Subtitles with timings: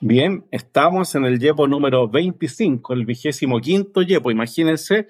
[0.00, 5.06] Bien, estamos en el YEPO número 25, el vigésimo quinto YEPO, imagínense,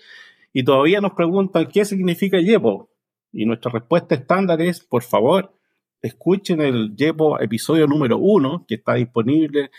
[0.52, 2.90] y todavía nos preguntan qué significa YEPO.
[3.32, 5.54] Y nuestra respuesta estándar es, por favor,
[6.02, 9.70] escuchen el YEPO episodio número 1, que está disponible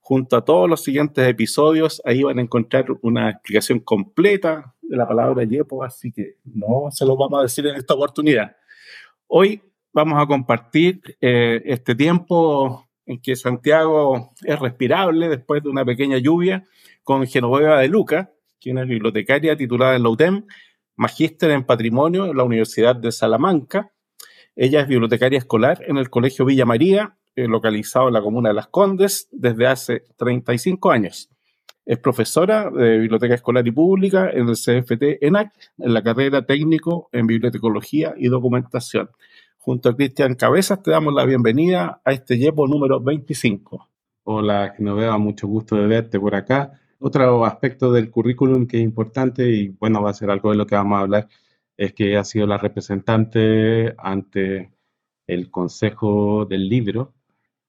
[0.00, 2.02] junto a todos los siguientes episodios.
[2.04, 7.06] Ahí van a encontrar una explicación completa de la palabra YEPO, así que no se
[7.06, 8.56] lo vamos a decir en esta oportunidad.
[9.28, 9.60] Hoy
[9.92, 16.18] vamos a compartir eh, este tiempo en que Santiago es respirable después de una pequeña
[16.18, 16.64] lluvia,
[17.02, 20.46] con Genoveva de Luca, quien es bibliotecaria titulada en la UTEM,
[20.94, 23.92] magíster en patrimonio en la Universidad de Salamanca.
[24.54, 28.54] Ella es bibliotecaria escolar en el Colegio Villa María, eh, localizado en la comuna de
[28.54, 31.30] Las Condes, desde hace 35 años.
[31.86, 37.08] Es profesora de Biblioteca Escolar y Pública en el CFT ENAC, en la carrera técnico
[37.12, 39.08] en Bibliotecología y Documentación.
[39.56, 43.88] Junto a Cristian Cabezas te damos la bienvenida a este YEPO número 25.
[44.24, 46.72] Hola Genoveva, mucho gusto de verte por acá.
[46.98, 50.66] Otro aspecto del currículum que es importante y bueno, va a ser algo de lo
[50.66, 51.28] que vamos a hablar,
[51.76, 54.72] es que ha sido la representante ante
[55.28, 57.14] el Consejo del Libro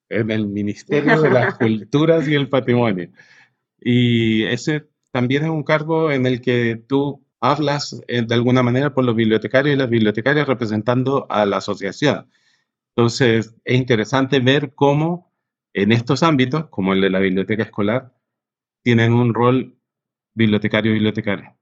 [0.09, 3.09] en el Ministerio de las Culturas y el Patrimonio.
[3.79, 8.93] Y ese también es un cargo en el que tú hablas eh, de alguna manera
[8.93, 12.29] por los bibliotecarios y las bibliotecarias representando a la asociación.
[12.95, 15.31] Entonces, es interesante ver cómo
[15.73, 18.13] en estos ámbitos, como el de la biblioteca escolar,
[18.83, 19.77] tienen un rol
[20.33, 21.55] bibliotecario-bibliotecaria.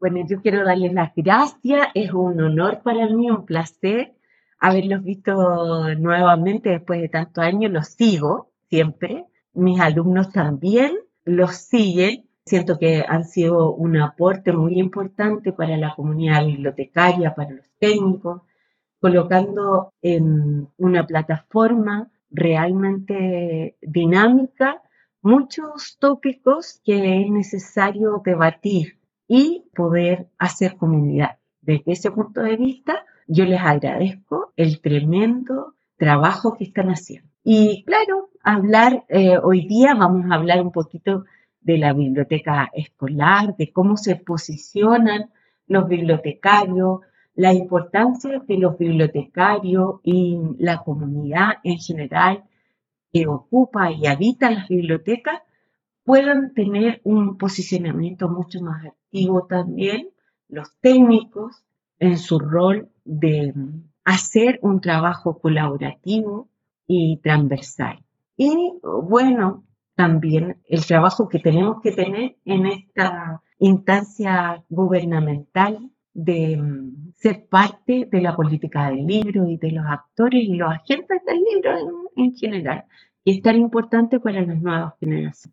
[0.00, 1.88] Bueno, yo quiero darles las gracias.
[1.94, 4.14] Es un honor para mí, un placer
[4.58, 7.70] haberlos visto nuevamente después de tantos años.
[7.70, 9.26] Los sigo siempre.
[9.54, 10.92] Mis alumnos también
[11.24, 17.50] los siguen Siento que han sido un aporte muy importante para la comunidad bibliotecaria, para
[17.50, 18.42] los técnicos,
[19.00, 24.82] colocando en una plataforma realmente dinámica
[25.22, 31.38] muchos tópicos que es necesario debatir y poder hacer comunidad.
[31.60, 37.31] Desde ese punto de vista, yo les agradezco el tremendo trabajo que están haciendo.
[37.44, 41.24] Y claro, hablar, eh, hoy día vamos a hablar un poquito
[41.60, 45.30] de la biblioteca escolar, de cómo se posicionan
[45.66, 47.00] los bibliotecarios,
[47.34, 52.44] la importancia de los bibliotecarios y la comunidad en general
[53.12, 55.42] que ocupa y habita las bibliotecas
[56.04, 60.10] puedan tener un posicionamiento mucho más activo también,
[60.48, 61.64] los técnicos
[61.98, 63.52] en su rol de
[64.04, 66.48] hacer un trabajo colaborativo
[66.86, 68.04] y transversal.
[68.36, 77.12] Y bueno, también el trabajo que tenemos que tener en esta instancia gubernamental de mm,
[77.14, 81.38] ser parte de la política del libro y de los actores y los agentes del
[81.38, 82.84] libro en, general.
[83.24, 85.50] Y es tan importante para las nuevas generaciones.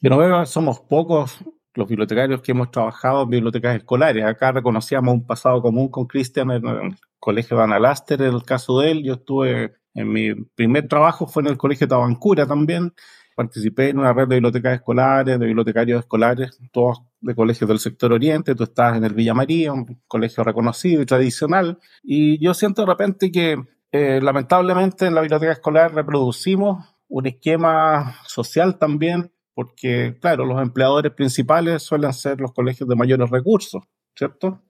[0.00, 1.42] veo, somos pocos
[1.74, 4.24] los bibliotecarios que hemos trabajado en bibliotecas escolares.
[4.24, 8.80] Acá reconocíamos un pasado común con Cristian en el colegio de Analaster, en el caso
[8.80, 9.04] de él.
[9.04, 9.74] Yo estuve
[10.04, 12.92] mi primer trabajo fue en el colegio Tabancura también,
[13.34, 18.12] participé en una red de bibliotecas escolares, de bibliotecarios escolares, todos de colegios del sector
[18.12, 22.82] oriente, tú estás en el Villa María, un colegio reconocido y tradicional, y yo siento
[22.82, 23.56] de repente que
[23.92, 31.12] eh, lamentablemente en la biblioteca escolar reproducimos un esquema social también, porque claro, los empleadores
[31.12, 33.82] principales suelen ser los colegios de mayores recursos,
[34.14, 34.62] ¿cierto?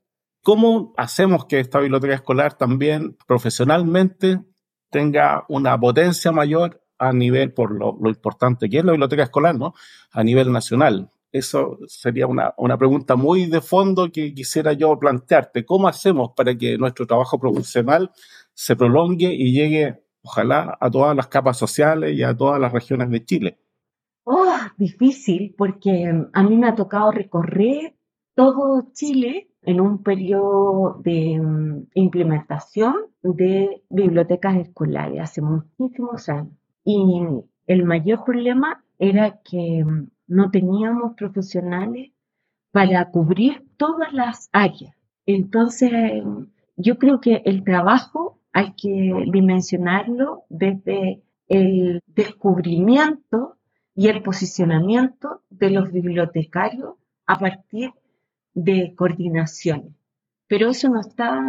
[0.43, 4.41] ¿Cómo hacemos que esta biblioteca escolar también profesionalmente
[4.91, 9.75] tenga una potencia mayor a nivel, por lo, importante que es la biblioteca escolar, ¿no?
[10.13, 11.11] A nivel nacional.
[11.31, 15.65] Eso sería una, una, pregunta muy de fondo que quisiera yo plantearte.
[15.65, 18.11] ¿Cómo hacemos para que nuestro trabajo profesional
[18.55, 23.11] se prolongue y llegue, ojalá, a todas las capas sociales y a todas las regiones
[23.11, 23.59] de Chile?
[24.25, 27.95] Oh, difícil, porque a mí me ha tocado recorrer
[28.35, 36.55] todo Chile en un periodo de mm, implementación de bibliotecas escolares hace muchísimos años.
[36.85, 37.23] Y
[37.67, 39.85] el mayor problema era que
[40.27, 42.13] no teníamos profesionales
[42.71, 44.95] para cubrir todas las áreas.
[45.27, 45.93] Entonces,
[46.77, 53.57] yo creo que el trabajo hay que dimensionarlo desde el descubrimiento
[53.95, 56.95] y el posicionamiento de los bibliotecarios
[57.27, 57.91] a partir
[58.55, 59.93] de coordinaciones.
[60.47, 61.41] Pero eso no está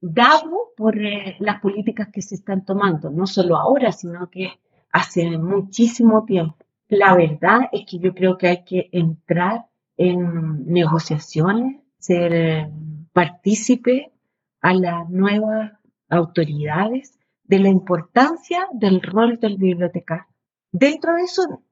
[0.00, 4.52] dado por eh, las políticas que se están tomando, no solo ahora, sino que
[4.92, 6.56] hace muchísimo tiempo.
[6.88, 9.66] La verdad es que yo creo que hay que entrar
[9.96, 12.70] en negociaciones, ser eh,
[13.12, 14.12] partícipe
[14.60, 15.72] a las nuevas
[16.08, 20.26] autoridades de la importancia del rol del bibliotecario.
[20.70, 21.62] Dentro de eso,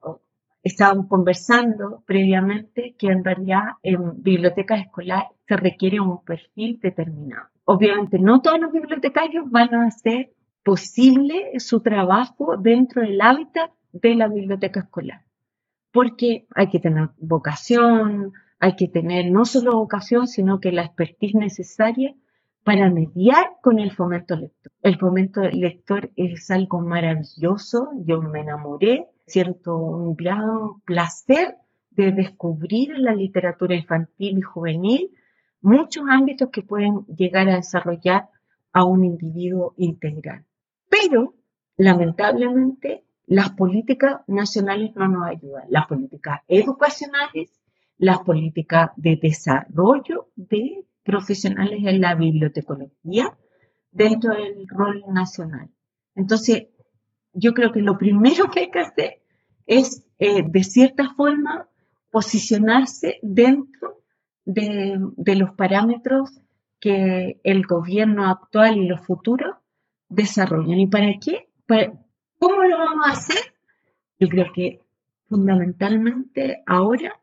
[0.63, 7.47] estábamos conversando previamente que en realidad en bibliotecas escolares se requiere un perfil determinado.
[7.69, 10.31] Obviamente no todos los bibliotecarios van a hacer
[10.63, 15.25] posible su trabajo dentro del hábitat de la biblioteca escolar,
[15.91, 21.35] porque hay que tener vocación, hay que tener no solo vocación, sino que la expertise
[21.35, 22.15] necesaria
[22.63, 24.71] para mediar con el fomento lector.
[24.81, 31.55] El fomento lector es algo maravilloso, yo me enamoré, siento un gran placer
[31.91, 35.11] de descubrir la literatura infantil y juvenil
[35.61, 38.29] muchos ámbitos que pueden llegar a desarrollar
[38.73, 40.45] a un individuo integral.
[40.89, 41.35] Pero,
[41.77, 45.65] lamentablemente, las políticas nacionales no nos ayudan.
[45.69, 47.51] Las políticas educacionales,
[47.97, 53.37] las políticas de desarrollo de profesionales en la bibliotecología
[53.91, 55.69] dentro del rol nacional.
[56.15, 56.67] Entonces,
[57.33, 59.21] yo creo que lo primero que hay que hacer
[59.65, 61.67] es, eh, de cierta forma,
[62.11, 63.96] posicionarse dentro
[64.47, 66.39] de, los parámetros
[66.79, 69.55] que el gobierno actual y los futuros
[70.09, 70.79] desarrollan.
[70.79, 71.49] ¿Y para qué?
[72.39, 73.53] ¿Cómo lo vamos a hacer?
[74.19, 74.81] Yo creo que
[75.27, 77.19] fundamentalmente ahora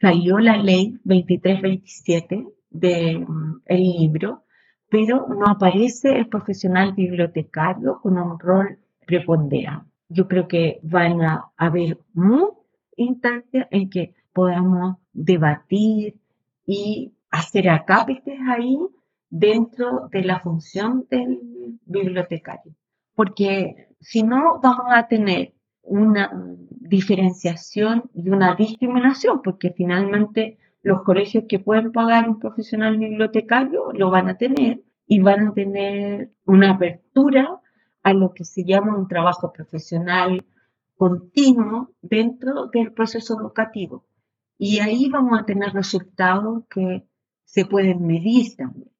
[0.00, 4.44] salió la ley 2327 del mm, libro,
[4.90, 9.88] pero no aparece el profesional bibliotecario con un rol preponderante.
[10.08, 12.56] Yo creo que van a haber muchas
[12.96, 16.14] instancias en que podamos debatir
[16.66, 18.78] y hacer acápites ahí
[19.30, 21.38] dentro de la función del
[21.84, 22.72] bibliotecario.
[23.14, 26.30] Porque si no, vamos a tener una
[26.70, 34.10] diferenciación y una discriminación, porque finalmente los colegios que pueden pagar un profesional bibliotecario lo
[34.10, 37.60] van a tener y van a tener una apertura
[38.02, 40.44] a lo que se llama un trabajo profesional
[40.96, 44.04] continuo dentro del proceso educativo.
[44.58, 47.04] Y ahí vamos a tener resultados que
[47.44, 48.90] se pueden medir también.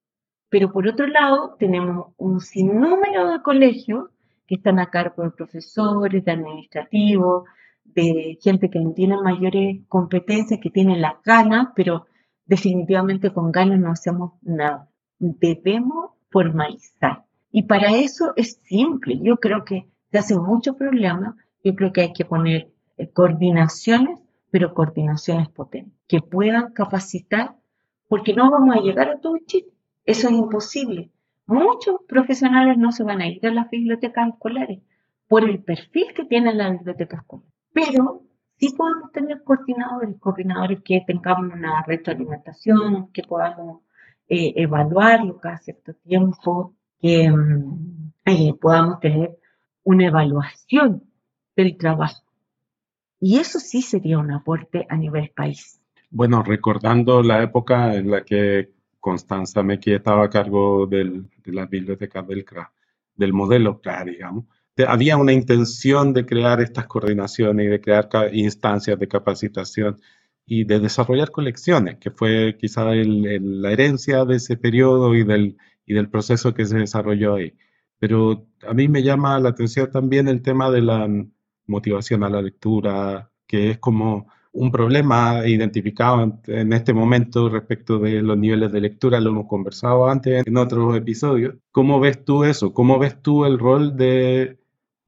[0.48, 4.08] Pero por otro lado, tenemos un sinnúmero de colegios
[4.46, 7.44] que están a cargo de profesores, de administrativos,
[7.84, 12.06] de gente que no tiene mayores competencias, que tienen las ganas, pero
[12.46, 14.88] definitivamente con ganas no hacemos nada.
[15.18, 17.24] Debemos formalizar.
[17.50, 19.18] Y para eso es simple.
[19.22, 21.36] Yo creo que se hace mucho problema.
[21.62, 22.70] Yo creo que hay que poner
[23.12, 24.18] coordinaciones,
[24.50, 27.56] pero coordinaciones potentes, que puedan capacitar,
[28.08, 29.68] porque no vamos a llegar a todo Chile.
[30.04, 31.10] Eso es imposible.
[31.46, 34.80] Muchos profesionales no se van a ir a las bibliotecas escolares
[35.28, 38.22] por el perfil que tienen las bibliotecas escolares pero
[38.56, 43.82] sí podemos tener coordinadores, coordinadores que tengamos una retroalimentación, que podamos
[44.28, 49.38] eh, evaluarlo cada cierto tiempo, que mm, eh, podamos tener
[49.84, 51.04] una evaluación
[51.56, 52.22] del trabajo.
[53.20, 55.80] Y eso sí sería un aporte a nivel país.
[56.10, 62.22] Bueno, recordando la época en la que Constanza Mequi estaba a cargo de la biblioteca
[62.22, 62.72] del CRA,
[63.14, 64.44] del modelo CRA, digamos,
[64.86, 70.00] había una intención de crear estas coordinaciones y de crear instancias de capacitación
[70.46, 75.94] y de desarrollar colecciones, que fue quizá la herencia de ese periodo y del, y
[75.94, 77.54] del proceso que se desarrolló ahí.
[77.98, 81.08] Pero a mí me llama la atención también el tema de la
[81.68, 88.22] motivación a la lectura, que es como un problema identificado en este momento respecto de
[88.22, 91.54] los niveles de lectura, lo hemos conversado antes en otros episodios.
[91.70, 92.72] ¿Cómo ves tú eso?
[92.72, 94.58] ¿Cómo ves tú el rol de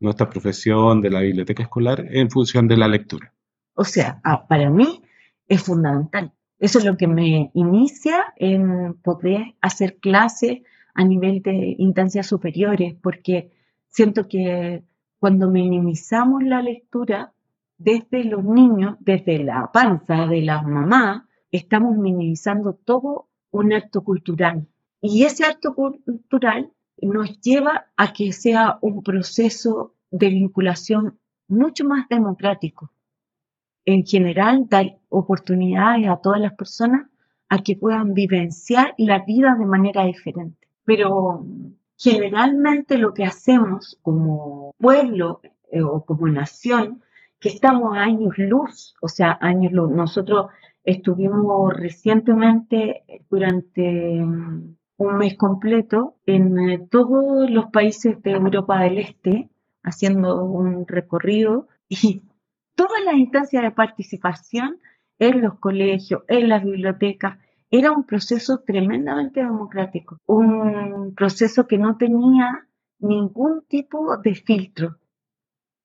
[0.00, 3.32] nuestra profesión de la biblioteca escolar en función de la lectura.
[3.74, 5.02] O sea, ah, para mí
[5.46, 6.32] es fundamental.
[6.58, 10.62] Eso es lo que me inicia en poder hacer clases
[10.94, 13.50] a nivel de instancias superiores, porque
[13.88, 14.82] siento que
[15.20, 17.32] cuando minimizamos la lectura
[17.76, 24.66] desde los niños, desde la panza de la mamá, estamos minimizando todo un acto cultural.
[25.02, 26.70] Y ese acto cultural
[27.02, 32.90] nos lleva a que sea un proceso de vinculación mucho más democrático.
[33.84, 37.08] En general, dar oportunidades a todas las personas
[37.48, 40.68] a que puedan vivenciar la vida de manera diferente.
[40.84, 41.44] Pero
[41.96, 47.02] generalmente lo que hacemos como pueblo eh, o como nación,
[47.38, 49.90] que estamos a años luz, o sea, años luz.
[49.90, 50.46] Nosotros
[50.84, 54.25] estuvimos recientemente durante
[54.96, 59.49] un mes completo en eh, todos los países de Europa del Este,
[59.82, 62.22] haciendo un recorrido y
[62.75, 64.78] todas las instancias de participación
[65.18, 67.38] en los colegios, en las bibliotecas,
[67.70, 72.66] era un proceso tremendamente democrático, un proceso que no tenía
[73.00, 74.99] ningún tipo de filtro.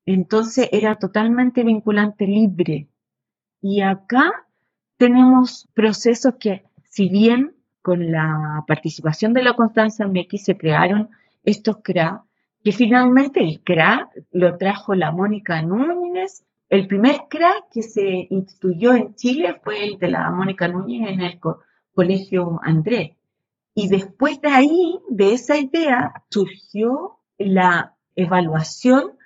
[0.06, 2.88] Entonces era totalmente vinculante libre.
[3.62, 4.32] Y acá
[4.98, 11.10] tenemos procesos que, si bien con la participación de la Constanza MX se crearon
[11.44, 12.24] estos CRA,
[12.64, 16.44] que finalmente el CRA lo trajo la Mónica Núñez.
[16.70, 21.22] El primer CRA que se instituyó en Chile fue el de la Mónica Núñez en
[21.22, 21.40] el
[21.94, 23.12] Colegio Andrés.
[23.76, 29.18] Y después de ahí, de esa idea, surgió la evaluación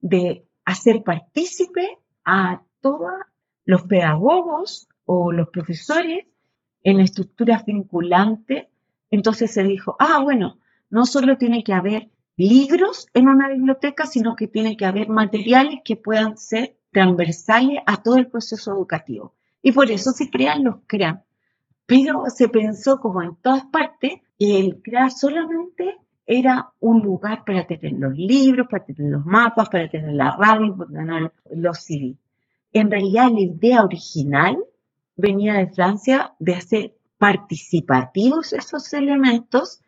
[0.00, 3.10] de hacer partícipe a todos
[3.64, 6.26] los pedagogos o los profesores
[6.82, 8.66] en estructuras vinculantes.
[9.10, 10.58] Entonces se dijo, ah, bueno,
[10.90, 15.80] no solo tiene que haber libros en una biblioteca, sino que tiene que haber materiales
[15.82, 19.34] que puedan ser transversales a todo el proceso educativo.
[19.62, 21.24] Y por eso se crean los CRA.
[21.86, 27.66] Pero se pensó, como en todas partes, que el CRA solamente era un lugar para
[27.66, 32.16] tener los libros, para tener los mapas, para tener la radio, para tener los CD.
[32.72, 34.56] En realidad, la idea original
[35.16, 39.80] venía de Francia de hacer participativos esos elementos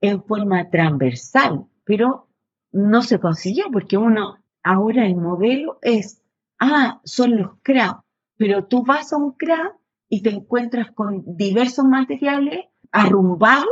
[0.00, 2.28] en forma transversal, pero
[2.72, 6.22] no se consiguió porque uno, ahora el modelo es,
[6.58, 8.04] ah, son los CRA,
[8.36, 9.76] pero tú vas a un CRA
[10.08, 13.66] y te encuentras con diversos materiales arrumbados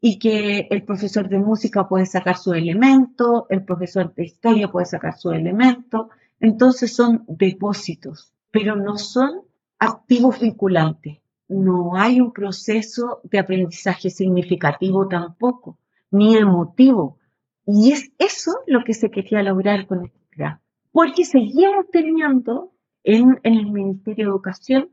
[0.00, 4.86] y que el profesor de música puede sacar su elemento, el profesor de historia puede
[4.86, 6.08] sacar su elemento,
[6.40, 9.42] entonces son depósitos, pero no son
[9.78, 11.18] activos vinculantes.
[11.48, 15.78] No hay un proceso de aprendizaje significativo tampoco,
[16.10, 17.18] ni emotivo.
[17.66, 20.60] Y es eso lo que se quería lograr con este grado.
[20.92, 24.90] Porque seguimos teniendo en, en el Ministerio de Educación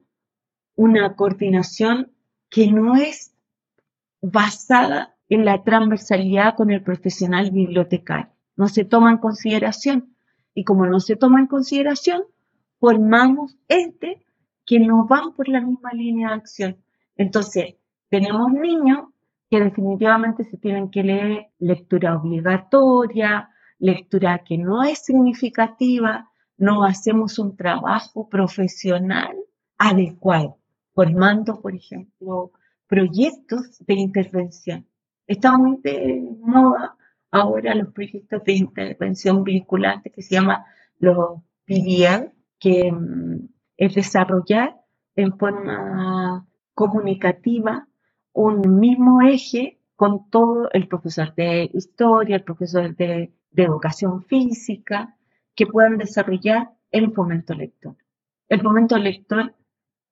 [0.77, 2.13] una coordinación
[2.49, 3.33] que no es
[4.21, 8.31] basada en la transversalidad con el profesional bibliotecario.
[8.55, 10.15] No se toma en consideración.
[10.53, 12.23] Y como no se toma en consideración,
[12.79, 14.19] formamos entes
[14.65, 16.77] que no van por la misma línea de acción.
[17.15, 17.75] Entonces,
[18.09, 19.09] tenemos niños
[19.49, 27.39] que definitivamente se tienen que leer lectura obligatoria, lectura que no es significativa, no hacemos
[27.39, 29.35] un trabajo profesional
[29.77, 30.56] adecuado,
[30.97, 32.51] formando, por ejemplo,
[32.87, 34.87] proyectos de intervención.
[35.27, 36.95] Está muy de moda
[37.29, 40.65] ahora los proyectos de intervención vinculante que se llama
[40.97, 44.75] los PBL, que mm, es desarrollar
[45.15, 47.87] en forma comunicativa
[48.33, 55.15] un mismo eje con todo el profesor de historia, el profesor de, educación física,
[55.53, 57.95] que puedan desarrollar el fomento lector.
[58.49, 59.53] El fomento lector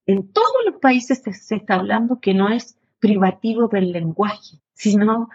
[0.06, 5.28] en todos los países se, está hablando que no es privativo del lenguaje, sino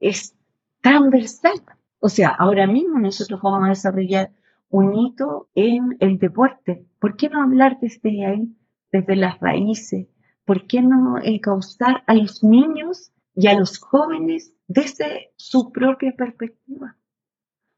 [0.00, 0.34] es
[0.80, 1.60] transversal.
[2.00, 4.30] O sea, ahora mismo nosotros vamos a desarrollar
[4.70, 6.86] un hito en el deporte.
[6.98, 8.54] ¿Por qué no hablar desde ahí,
[8.92, 10.06] desde las raíces,
[10.44, 16.96] ¿por qué no causar a los niños y a los jóvenes desde su propia perspectiva?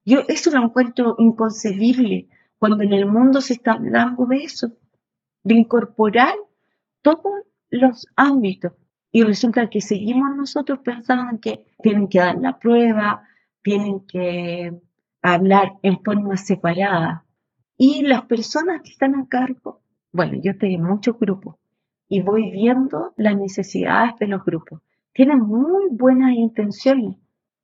[0.04, 2.28] Yo eso lo encuentro inconcebible
[2.58, 4.72] cuando en el mundo se está hablando de eso,
[5.42, 6.34] de incorporar
[7.02, 8.72] todos los ámbitos.
[9.12, 13.24] Y resulta que seguimos nosotros pensando en que tienen que dar la prueba,
[13.62, 14.72] tienen que
[15.22, 17.24] hablar en forma separada.
[17.76, 19.80] Y las personas que están a cargo,
[20.12, 21.56] bueno, yo tengo muchos grupos,
[22.08, 24.80] y voy viendo las necesidades de los grupos.
[25.12, 27.16] Tienen muy buenas intenciones,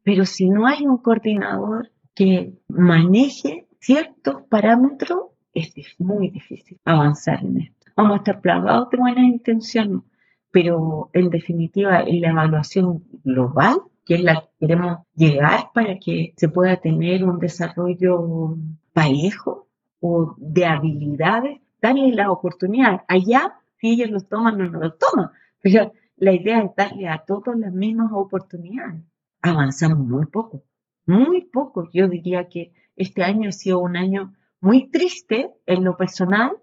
[0.02, 7.60] pero si no hay un coordinador que maneje ciertos parámetros, es muy difícil avanzar en
[7.62, 7.86] esto.
[7.96, 10.02] Vamos a estar plagados de buenas intenciones,
[10.50, 16.34] pero en definitiva en la evaluación global, que es la que queremos llegar para que
[16.36, 18.56] se pueda tener un desarrollo
[18.92, 19.66] parejo
[20.00, 23.02] o de habilidades, darle la oportunidad.
[23.08, 25.30] Allá si ellos los toman o no los toman.
[25.60, 29.02] Pero la idea es darle a todos las mismas oportunidades.
[29.42, 30.64] Avanzamos muy poco,
[31.06, 31.88] muy poco.
[31.92, 36.56] Yo diría que este año ha sido un año muy triste en lo personal,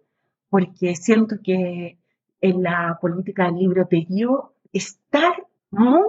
[0.50, 2.00] porque siento que
[2.42, 5.34] en la política del libroterio está
[5.72, 6.02] muy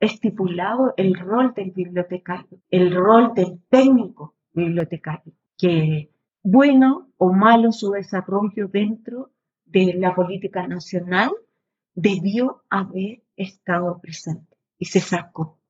[0.00, 6.10] estipulado el rol del bibliotecario, el rol del técnico bibliotecario, que
[6.42, 9.30] bueno o malo su desarrollo dentro
[9.64, 11.30] de la política nacional
[11.94, 15.60] debió haber estado presente y se sacó.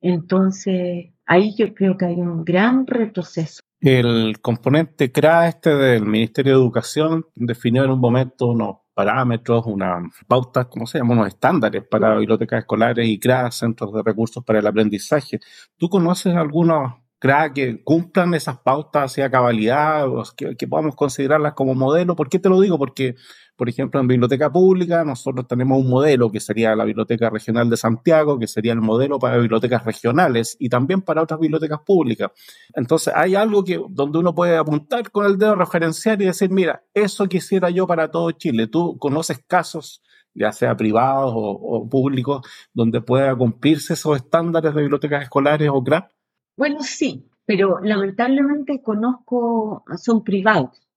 [0.00, 6.54] Entonces, ahí yo creo que hay un gran retroceso El componente CRA este del Ministerio
[6.54, 11.14] de Educación definió en un momento unos parámetros, unas pautas, ¿cómo se llama?
[11.14, 15.38] Unos estándares para bibliotecas escolares y CRA, centros de recursos para el aprendizaje.
[15.76, 20.06] ¿Tú conoces algunos CRA que cumplan esas pautas hacia cabalidad,
[20.36, 22.16] que, que podamos considerarlas como modelo?
[22.16, 22.78] ¿Por qué te lo digo?
[22.78, 23.14] Porque
[23.58, 27.76] por ejemplo, en biblioteca pública nosotros tenemos un modelo que sería la Biblioteca Regional de
[27.76, 32.30] Santiago, que sería el modelo para bibliotecas regionales y también para otras bibliotecas públicas.
[32.72, 36.84] Entonces, hay algo que donde uno puede apuntar con el dedo referencial y decir, mira,
[36.94, 38.68] eso quisiera yo para todo Chile.
[38.68, 40.02] Tú conoces casos
[40.34, 45.82] ya sea privados o, o públicos, donde pueda cumplirse esos estándares de bibliotecas escolares o
[45.82, 46.12] CRAP?
[46.56, 50.87] Bueno, sí, pero lamentablemente conozco, son privados.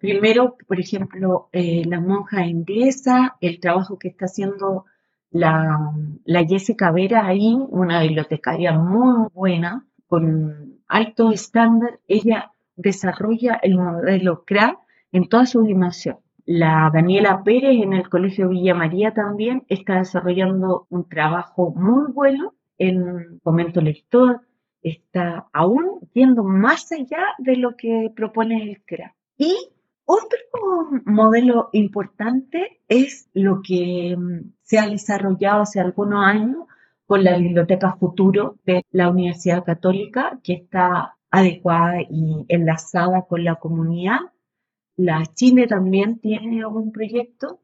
[0.00, 4.84] Primero, por ejemplo, eh, la monja inglesa, el trabajo que está haciendo
[5.30, 5.92] la,
[6.48, 14.78] Jessica Vera ahí, una bibliotecaria muy buena, con alto estándar, ella desarrolla el modelo CRA
[15.12, 16.18] en toda su dimensión.
[16.44, 22.54] La Daniela Pérez en el Colegio Villa María también está desarrollando un trabajo muy bueno
[22.78, 24.42] en fomento lector,
[24.82, 29.14] está aún yendo más allá de lo que propone el CRA.
[29.38, 29.56] Y
[30.06, 30.38] otro
[31.04, 36.66] modelo importante es lo que mm, se ha desarrollado hace algunos años
[37.06, 43.56] con la Biblioteca Futuro de la Universidad Católica, que está adecuada y enlazada con la
[43.56, 44.20] comunidad.
[44.96, 47.60] La Chile también tiene un proyecto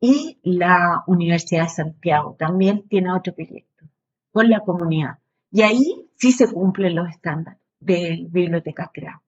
[0.00, 3.86] y la Universidad de Santiago también tiene otro proyecto
[4.30, 5.18] con la comunidad.
[5.50, 9.22] Y ahí sí se cumplen los estándares de biblioteca CRA,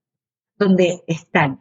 [0.57, 1.61] donde están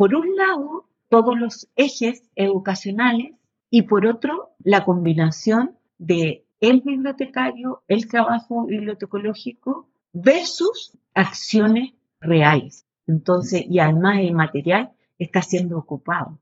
[0.00, 3.34] por un lado, todos los ejes educacionales
[3.68, 12.86] y por otro, la combinación de el bibliotecario, el trabajo bibliotecológico versus acciones reales.
[13.06, 16.38] Entonces, y además el material está siendo ocupado.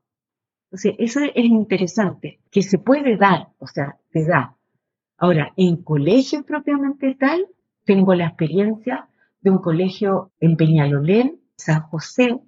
[0.67, 4.55] Entonces, eso es interesante, que se puede dar, o sea, se da.
[5.17, 7.45] Ahora, en colegio propiamente tal,
[7.83, 9.09] tengo la experiencia
[9.41, 12.39] de un colegio en Peñalolén, San José,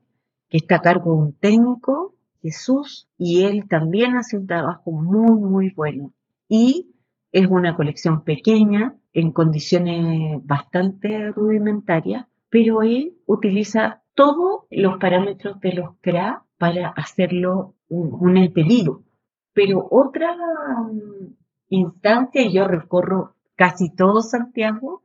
[0.52, 5.40] que está a cargo de un técnico, Jesús, y él también hace un trabajo muy,
[5.40, 6.14] muy bueno.
[6.50, 6.92] Y
[7.32, 15.74] es una colección pequeña, en condiciones bastante rudimentarias, pero él utiliza todos los parámetros de
[15.74, 19.04] los CRA para hacerlo un, un
[19.54, 21.34] Pero otra mm,
[21.70, 25.02] instancia, yo recorro casi todo Santiago,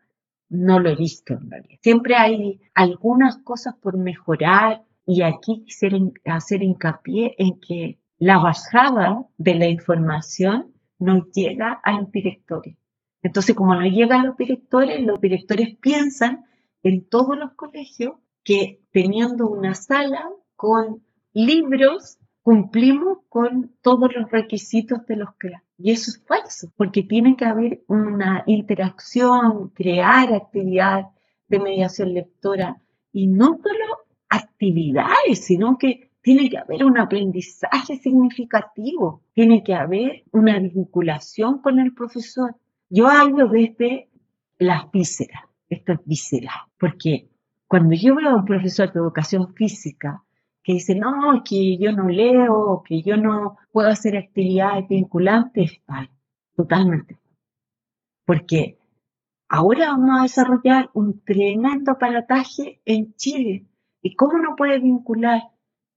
[0.49, 1.79] no lo he visto en realidad.
[1.83, 9.25] Siempre hay algunas cosas por mejorar, y aquí quisiera hacer hincapié en que la bajada
[9.39, 12.77] de la información no llega a los directores.
[13.23, 16.45] Entonces, como no llega a los directores, los directores piensan
[16.83, 25.05] en todos los colegios que teniendo una sala con libros cumplimos con todos los requisitos
[25.07, 25.65] de los CRA.
[25.79, 31.07] Y eso es falso, porque tiene que haber una interacción, crear actividad
[31.49, 32.81] de mediación lectora
[33.13, 40.25] y no solo actividades, sino que tiene que haber un aprendizaje significativo, tiene que haber
[40.33, 42.57] una vinculación con el profesor.
[42.91, 44.09] Yo hablo desde
[44.59, 47.29] las vísceras, esto es visceral, porque
[47.69, 50.25] cuando yo veo a un profesor de educación física
[50.63, 55.81] que dice, no, que yo no leo, que yo no puedo hacer actividades vinculantes,
[56.57, 57.21] totalmente.
[58.25, 58.79] Porque
[59.49, 63.65] ahora vamos a desarrollar un tremendo aparataje en Chile
[64.03, 65.43] ¿Y cómo no puede vincular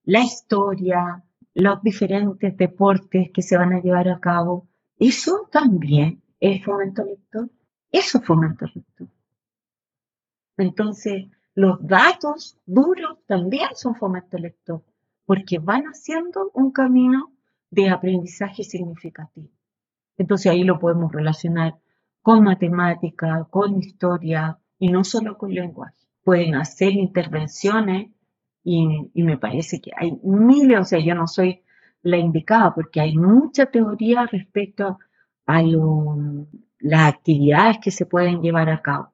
[0.04, 1.22] la historia,
[1.54, 4.68] los diferentes deportes que se van a llevar a cabo?
[4.98, 7.50] Eso también es fomento lector.
[7.90, 9.08] Eso es fomento lector.
[10.56, 14.82] Entonces, los datos duros también son fomento lector,
[15.24, 17.32] porque van haciendo un camino
[17.70, 19.48] de aprendizaje significativo.
[20.16, 21.78] Entonces ahí lo podemos relacionar
[22.22, 28.10] con matemática, con historia y no solo con lenguaje pueden hacer intervenciones
[28.62, 31.62] y, me parece que hay miles, o sea, yo no soy
[32.02, 34.98] la indicada porque hay mucha teoría respecto
[35.46, 39.12] a las actividades que se pueden llevar a cabo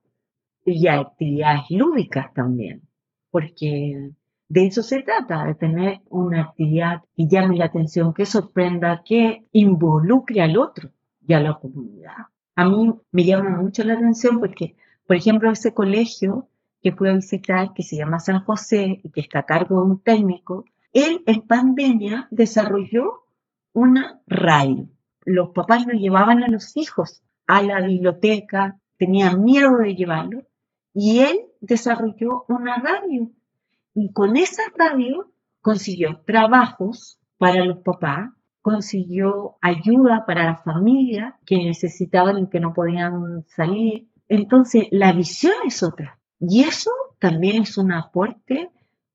[0.64, 2.82] y hay actividades lúdicas también,
[3.30, 4.10] porque
[4.48, 9.44] de eso se trata, de tener una actividad que llame la atención, que sorprenda, que
[9.52, 10.90] involucre al otro
[11.26, 12.26] y a la comunidad.
[12.54, 16.48] A mí me llama mucho la atención porque, por ejemplo, ese colegio
[16.86, 19.90] que fue a visitar, que se llama San José y que está a cargo de
[19.90, 23.24] un técnico, él en pandemia desarrolló
[23.72, 24.88] una radio.
[25.24, 30.44] Los papás no llevaban a los hijos a la biblioteca, tenían miedo de llevarlo,
[30.94, 33.32] y él desarrolló una radio
[33.92, 38.30] Y con esa radio consiguió trabajos para los papás,
[38.62, 44.06] consiguió ayuda para la familia que necesitaban y que no podían salir.
[44.28, 46.20] Entonces, la visión es otra.
[46.38, 48.70] Y eso también es un aporte,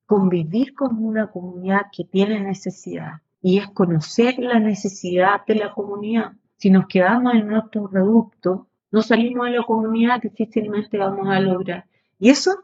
[0.06, 3.22] convivir con una comunidad que tiene necesidad.
[3.42, 6.34] Y es conocer la necesidad de la comunidad.
[6.58, 11.86] Si nos quedamos en nuestro reducto, no salimos de la comunidad, difícilmente vamos a lograr.
[12.20, 12.64] Y eso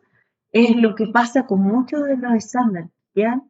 [0.51, 3.41] es lo que pasa con muchos de los estándares, ¿ya?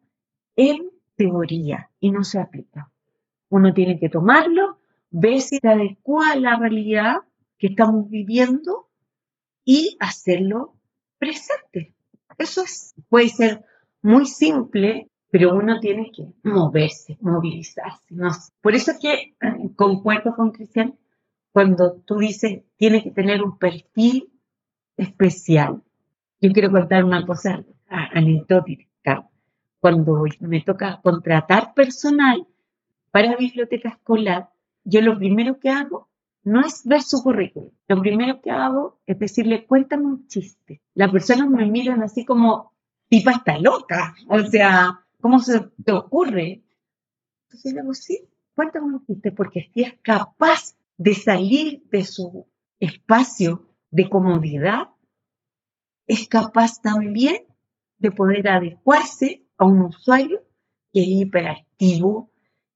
[0.55, 2.89] En teoría y no se aplica.
[3.49, 4.77] Uno tiene que tomarlo,
[5.09, 7.17] ver si se adecua a la realidad
[7.57, 8.87] que estamos viviendo
[9.65, 10.76] y hacerlo
[11.17, 11.93] presente.
[12.37, 13.65] Eso es, puede ser
[14.01, 18.15] muy simple, pero uno tiene que moverse, movilizarse.
[18.61, 19.35] Por eso es que eh,
[19.75, 20.97] concuerdo con Cristian
[21.51, 24.31] cuando tú dices tiene que tener un perfil
[24.95, 25.81] especial.
[26.39, 29.27] Yo quiero contar una cosa anecdótica.
[29.79, 32.45] Cuando me toca contratar personal,
[33.11, 34.49] para biblioteca escolar,
[34.83, 36.09] yo lo primero que hago
[36.47, 37.71] no es ver su currículum.
[37.89, 40.81] Lo primero que hago es decirle, cuéntame un chiste.
[40.93, 42.71] Las personas me miran así como,
[43.09, 44.15] tipa está loca.
[44.29, 46.63] O sea, ¿cómo se te ocurre?
[47.43, 52.47] Entonces le digo, sí, cuéntame un chiste, porque si es capaz de salir de su
[52.79, 54.87] espacio de comodidad,
[56.07, 57.43] es capaz también
[57.97, 60.41] de poder adecuarse a un usuario
[60.93, 62.31] que es hiperactivo,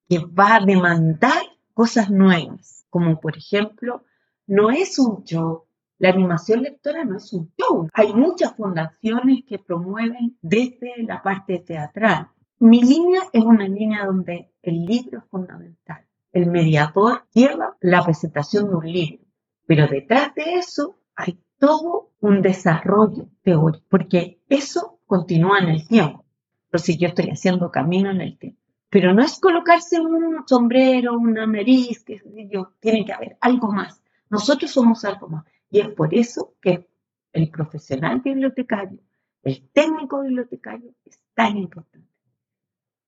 [0.09, 1.41] que va a demandar
[1.73, 4.03] cosas nuevas, como por ejemplo,
[4.45, 5.65] no es un show,
[6.01, 7.87] la animación lectora no es un show.
[7.93, 12.27] Hay muchas fundaciones que promueven desde la parte teatral.
[12.57, 16.05] Mi línea es una línea donde el libro es fundamental.
[16.31, 19.25] El mediador lleva la presentación de un libro,
[19.67, 26.25] pero detrás de eso hay todo un desarrollo teórico, porque eso continúa en el tiempo.
[26.65, 28.60] Entonces yo estoy haciendo camino en el tiempo.
[28.91, 34.03] Pero no es colocarse un sombrero, una nariz, que yo, tiene que haber algo más.
[34.29, 35.45] Nosotros somos algo más.
[35.69, 36.89] Y es por eso que
[37.31, 38.99] el profesional bibliotecario,
[39.43, 42.09] el técnico bibliotecario es tan importante.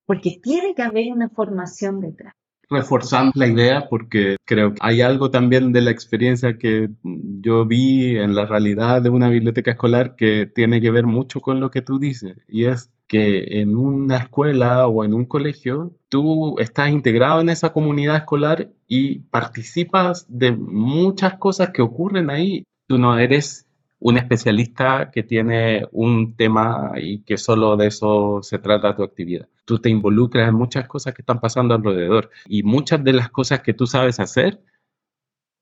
[0.05, 2.33] Porque tiene que haber una formación detrás
[2.73, 8.17] reforzando la idea porque creo que hay algo también de la experiencia que yo vi
[8.17, 11.81] en la realidad de una biblioteca escolar que tiene que ver mucho con lo que
[11.81, 17.41] tú dices y es que en una escuela o en un colegio tú estás integrado
[17.41, 22.63] en esa comunidad escolar y participas de muchas cosas que ocurren ahí.
[22.87, 23.67] Tú no eres
[23.99, 29.47] un especialista que tiene un tema y que solo de eso se trata tu actividad.
[29.65, 33.61] Tú te involucras en muchas cosas que están pasando alrededor y muchas de las cosas
[33.61, 34.61] que tú sabes hacer,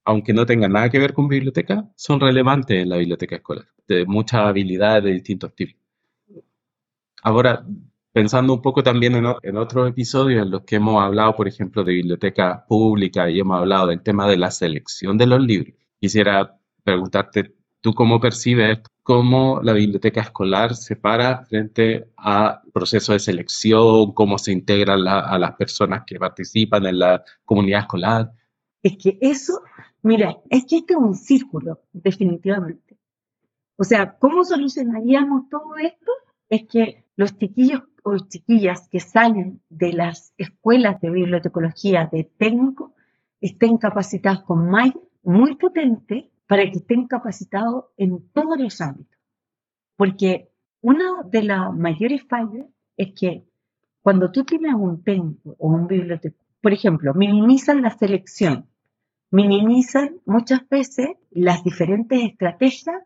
[0.05, 4.05] aunque no tengan nada que ver con biblioteca, son relevantes en la biblioteca escolar, de
[4.05, 5.79] muchas habilidades de distintos tipos.
[7.23, 7.65] Ahora,
[8.11, 11.83] pensando un poco también en, en, otros episodios en los que hemos hablado, por ejemplo,
[11.83, 16.57] de biblioteca pública y hemos hablado del tema de la selección de los libros, quisiera
[16.83, 24.13] preguntarte ¿Tú cómo percibes cómo la biblioteca escolar se para frente al proceso de selección,
[24.13, 28.32] cómo se integran a las personas que participan en la comunidad escolar?
[28.84, 29.62] Es que eso,
[30.04, 32.98] mira, es que este es un círculo, definitivamente.
[33.78, 36.12] O sea, ¿cómo solucionaríamos todo esto?
[36.50, 42.94] Es que los chiquillos o chiquillas que salen de las escuelas de bibliotecología de técnico
[43.39, 44.91] estén capacitados con más
[45.24, 49.17] muy potente para que estén capacitados en todos los ámbitos.
[49.95, 50.49] Porque
[50.81, 52.65] una de las mayores fallas
[52.97, 53.45] es que
[54.01, 58.67] cuando tú tienes un técnico o un bibliotecario, por ejemplo, minimizan la selección,
[59.29, 63.01] minimizan muchas veces las diferentes estrategias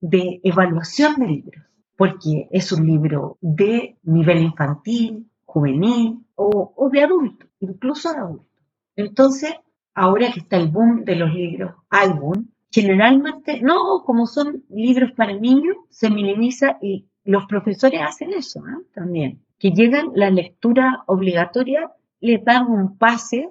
[0.00, 1.66] de evaluación de libros,
[1.98, 8.62] porque es un libro de nivel infantil, juvenil o, o de adulto, incluso de adulto.
[8.96, 9.52] Entonces,
[9.92, 15.32] ahora que está el boom de los libros álbum, generalmente, no, como son libros para
[15.34, 18.62] niños, se minimiza y los profesores hacen eso
[18.94, 23.48] también, que llegan la lectura obligatoria, les dan un pase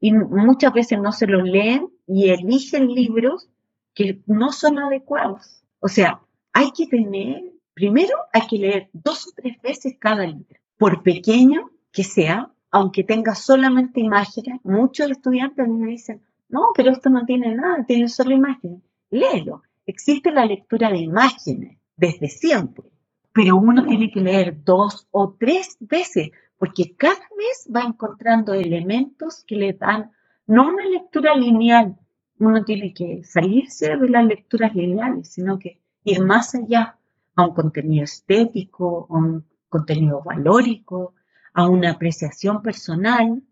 [0.00, 3.48] y muchas veces no se los leen y eligen libros
[3.94, 5.62] que no son adecuados.
[5.80, 6.20] O sea,
[6.52, 7.42] hay que tener,
[7.74, 13.04] primero hay que leer dos o tres veces cada libro, por pequeño que sea, aunque
[13.04, 14.60] tenga solamente imágenes.
[14.62, 18.82] Muchos estudiantes me dicen, no, pero esto no tiene nada, tiene solo imágenes.
[19.10, 19.62] Léelo.
[19.86, 22.84] Existe la lectura de imágenes desde siempre,
[23.32, 29.42] pero uno tiene que leer dos o tres veces porque cada vez va encontrando elementos
[29.46, 30.12] que le dan
[30.46, 31.96] no una lectura lineal,
[32.38, 36.98] uno tiene que salirse de las lecturas lineales, sino que ir más allá,
[37.34, 41.14] a un contenido estético, a un contenido valórico,
[41.54, 43.42] a una apreciación personal.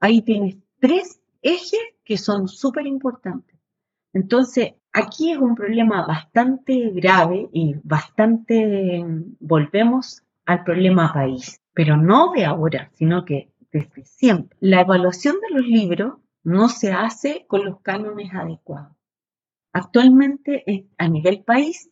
[0.00, 3.58] Ahí tienes tres ejes que son súper importantes.
[4.14, 9.04] Entonces, aquí es un problema bastante grave y bastante,
[9.40, 14.56] volvemos al problema país, pero no de ahora, sino que desde siempre.
[14.60, 16.14] La evaluación de los libros
[16.44, 18.96] no se hace con los cánones adecuados.
[19.72, 21.90] Actualmente, a nivel país,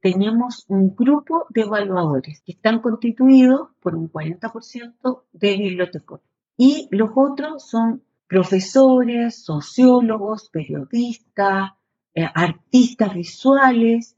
[0.00, 6.20] tenemos un grupo de evaluadores que están constituidos por un 40% de bibliotecos
[6.56, 11.72] y los otros son profesores, sociólogos, periodistas,
[12.14, 14.16] eh, artistas visuales,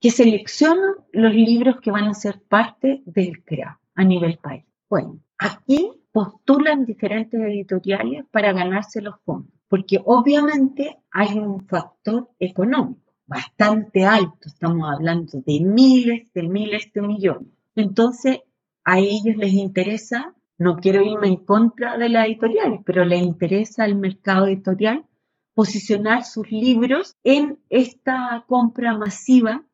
[0.00, 4.64] que seleccionan los libros que van a ser parte del CRA a nivel país.
[4.88, 13.12] Bueno, aquí postulan diferentes editoriales para ganarse los fondos, porque obviamente hay un factor económico
[13.26, 17.48] bastante alto, estamos hablando de miles de miles de millones.
[17.74, 18.40] Entonces,
[18.84, 23.84] a ellos les interesa, no quiero irme en contra de las editoriales, pero les interesa
[23.84, 25.04] al mercado editorial
[25.54, 29.64] posicionar sus libros en esta compra masiva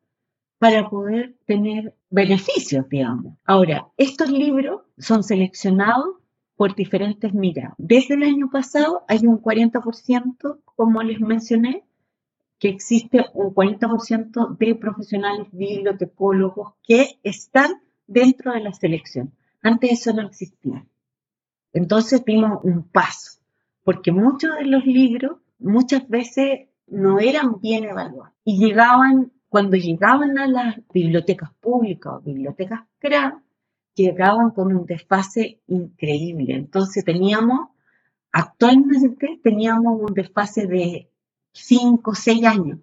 [0.57, 3.35] para poder tener beneficios, digamos.
[3.45, 6.17] Ahora, estos libros son seleccionados
[6.57, 7.75] por diferentes miradas.
[7.77, 11.85] Desde el año pasado hay un 40%, como les mencioné,
[12.59, 19.31] que existe un 40% de profesionales bibliotecólogos que están dentro de la selección.
[19.61, 20.85] Antes eso no existía.
[21.73, 23.39] Entonces dimos un paso,
[23.83, 30.37] porque muchos de los libros muchas veces no eran bien evaluados y llegaban, cuando llegaban
[30.39, 33.41] a las bibliotecas públicas o bibliotecas CRA,
[33.93, 36.55] llegaban con un desfase increíble.
[36.55, 37.69] Entonces teníamos,
[38.31, 41.09] actualmente teníamos un desfase de
[41.51, 42.79] 5 o 6 años.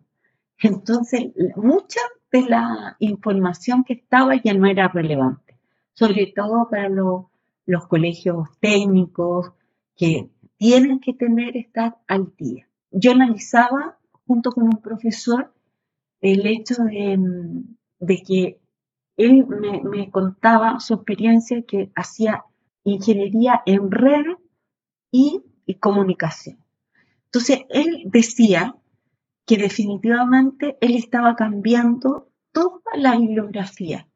[0.59, 2.01] Entonces, mucha
[2.33, 5.46] de la información que estaba ya no era relevante,
[5.97, 9.53] sobre todo para los colegios técnicos
[9.97, 12.69] que tienen que tener estar al día.
[12.91, 15.53] Yo analizaba junto con un profesor
[16.21, 18.61] el hecho de, que
[19.17, 22.45] él me, contaba su experiencia que hacía
[22.85, 24.25] ingeniería en red
[25.11, 25.43] y
[25.81, 26.59] comunicación.
[27.27, 28.77] Entonces, él decía
[29.47, 34.09] que definitivamente él estaba cambiando toda la bibliografía.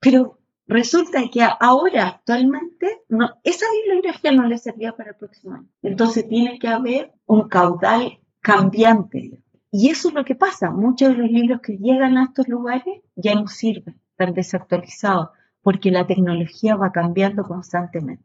[0.00, 0.37] Pero
[0.68, 3.02] resulta que ahora, actualmente,
[3.42, 5.68] esa bibliografía no le servía para el próximo año.
[5.82, 9.42] Entonces tiene que haber un caudal cambiante.
[9.70, 10.70] Y eso es lo que pasa.
[10.70, 15.30] Muchos de los libros que llegan a estos lugares ya no sirven, están desactualizados,
[15.62, 18.24] porque la tecnología va cambiando constantemente.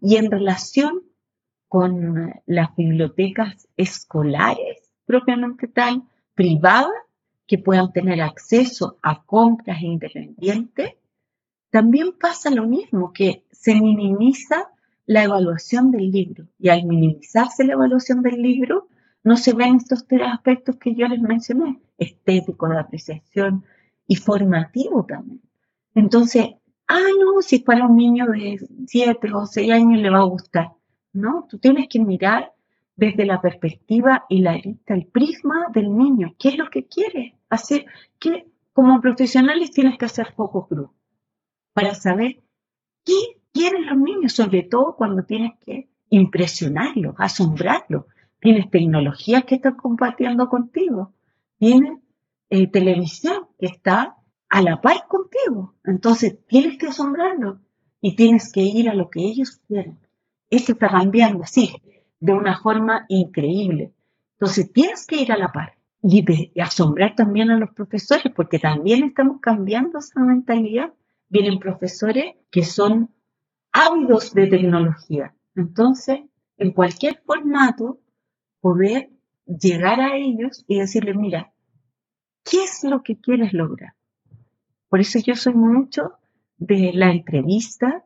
[0.00, 1.02] Y en relación
[1.68, 6.02] con las bibliotecas escolares propiamente tal,
[6.34, 6.90] privadas,
[7.46, 10.94] que puedan tener acceso a compras independientes,
[11.72, 14.68] también pasa lo mismo, que se minimiza
[15.06, 16.46] la evaluación del libro.
[16.58, 18.88] Y al minimizarse la evaluación del libro,
[19.24, 23.64] no se ven estos tres aspectos que yo les mencioné, estético, de apreciación
[24.06, 25.40] y formativo también.
[25.94, 26.48] Entonces,
[26.88, 30.72] ah, no, si para un niño de 7 o 6 años le va a gustar.
[31.14, 31.46] ¿no?
[31.48, 32.52] Tú tienes que mirar
[32.96, 36.34] desde la perspectiva y la el prisma del niño.
[36.38, 37.86] ¿Qué es lo que quiere hacer?
[38.18, 40.92] ¿Qué, como profesionales tienes que hacer focus group
[41.72, 42.40] para saber
[43.04, 48.04] qué quieren los niños, sobre todo cuando tienes que impresionarlos, asombrarlos.
[48.40, 51.12] Tienes tecnología que está compartiendo contigo.
[51.58, 51.98] Tienes
[52.50, 54.16] eh, televisión que está
[54.48, 55.74] a la par contigo.
[55.84, 57.58] Entonces tienes que asombrarlos
[58.00, 59.98] y tienes que ir a lo que ellos quieren
[60.52, 61.72] esto está cambiando así,
[62.20, 63.94] de una forma increíble.
[64.34, 69.02] Entonces tienes que ir a la par y, asombrar también a los profesores, porque también
[69.04, 70.92] estamos cambiando esa mentalidad.
[71.32, 73.08] Vienen profesores que son
[73.72, 75.34] ávidos de tecnología.
[75.56, 76.20] Entonces,
[76.58, 78.00] en cualquier formato,
[78.60, 79.08] poder
[79.46, 81.54] llegar a ellos y decirles, mira,
[82.44, 83.94] ¿qué es lo que quieres lograr?
[84.90, 86.12] Por eso yo soy mucho
[86.58, 88.04] de la entrevista,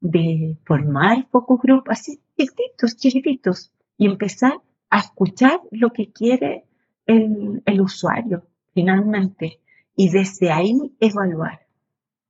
[0.00, 4.54] de formar focus group así chiquititos, chiquititos y empezar
[4.88, 6.64] a escuchar lo que quiere
[7.06, 9.58] el, el usuario finalmente
[9.96, 11.66] y desde ahí evaluar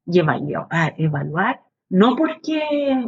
[0.06, 2.62] y evaluar, evaluar no porque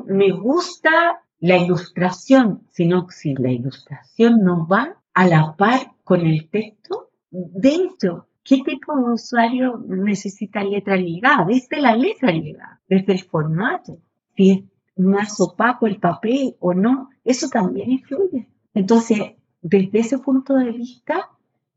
[0.07, 6.21] me gusta la ilustración, sino que si la ilustración no va a la par con
[6.21, 11.47] el texto, dentro, ¿qué tipo de usuario necesita letra ligada?
[11.47, 13.99] Desde la letra ligada, desde el formato
[14.37, 14.65] si es
[14.97, 18.49] más opaco el papel o no, eso también influye.
[18.75, 19.19] Entonces,
[19.63, 21.31] desde ese punto de vista,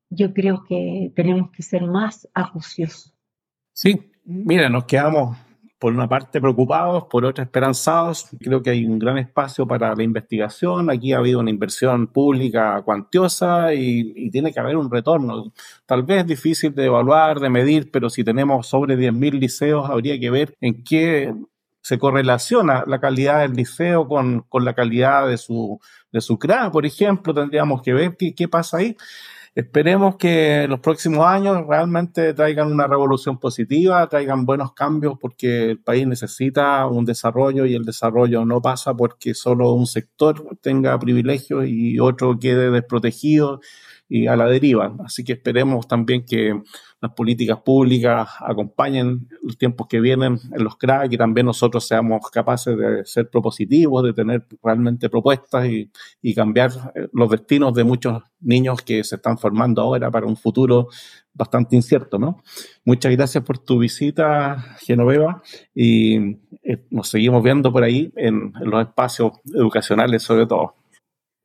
[0.09, 3.13] yo creo que tenemos que ser más acuciosos.
[3.73, 5.37] Sí, mira, nos quedamos
[5.79, 8.27] por una parte preocupados, por otra esperanzados.
[8.39, 10.89] Creo que hay un gran espacio para la investigación.
[10.89, 15.53] Aquí ha habido una inversión pública cuantiosa y, tiene que haber un retorno.
[15.85, 20.31] Tal vez difícil de evaluar, de medir, pero si tenemos sobre 10.000 liceos, habría que
[20.31, 21.33] ver en qué
[21.81, 25.79] se correlaciona la calidad del liceo con, la calidad de su,
[26.11, 27.33] de su CRA, por ejemplo.
[27.33, 28.97] Tendríamos que ver qué, qué pasa ahí.
[29.57, 35.79] Esperemos que los próximos años realmente traigan una revolución positiva, traigan buenos cambios porque el
[35.79, 41.65] país necesita un desarrollo y el desarrollo no pasa porque solo un sector tenga privilegios
[41.67, 43.59] y otro quede desprotegido
[44.07, 44.95] y a la deriva.
[45.03, 46.61] Así que esperemos también que
[46.99, 52.29] las políticas públicas acompañen los tiempos que vienen en los CRAC y también nosotros seamos
[52.31, 57.83] capaces de ser propositivos, de tener realmente propuestas y, y cambiar eh, los destinos de
[57.83, 60.87] muchos niños que se están formando ahora para un futuro
[61.33, 62.41] bastante incierto, ¿no?
[62.83, 65.43] Muchas gracias por tu visita, Genoveva,
[65.75, 70.75] y eh, nos seguimos viendo por ahí en, en los espacios educacionales sobre todo.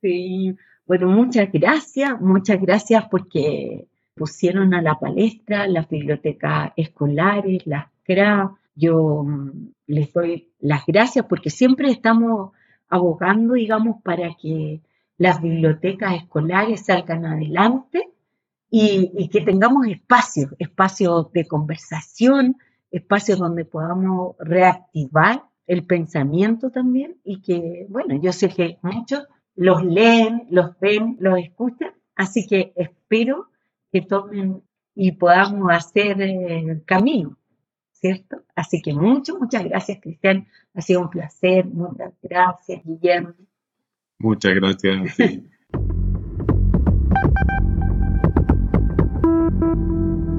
[0.00, 7.86] Sí, bueno, muchas gracias, muchas gracias porque pusieron a la palestra las bibliotecas escolares, las
[8.04, 8.54] CRA.
[8.74, 12.52] Yo mm, les doy las gracias porque siempre estamos
[12.88, 14.80] abogando, digamos, para que
[15.18, 18.10] las bibliotecas escolares salgan adelante
[18.70, 22.56] y, y que tengamos espacios, espacios de conversación,
[22.90, 29.84] espacios donde podamos reactivar el pensamiento también y que, bueno, yo sé que muchos los
[29.84, 33.48] leen, los ven, los escuchan, así que espero
[33.92, 34.62] que tomen
[34.94, 37.36] y podamos hacer el camino,
[37.92, 38.42] ¿cierto?
[38.56, 40.48] Así que muchas, muchas gracias, Cristian.
[40.74, 41.66] Ha sido un placer.
[41.66, 43.34] Muchas gracias, Guillermo.
[44.18, 45.16] Muchas gracias.